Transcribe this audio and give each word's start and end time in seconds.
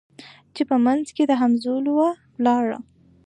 چي 0.55 0.61
په 0.69 0.75
منځ 0.85 1.05
کي 1.15 1.23
د 1.27 1.31
همزولو 1.41 1.91
وه 1.97 2.09
ولاړه 2.37 2.77